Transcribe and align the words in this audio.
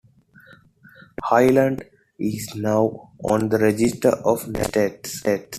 "Highlands" 1.23 1.83
is 2.17 2.55
now 2.55 3.11
on 3.23 3.49
the 3.49 3.59
Register 3.59 4.09
of 4.09 4.47
the 4.47 4.53
National 4.53 4.85
Estate. 4.99 5.47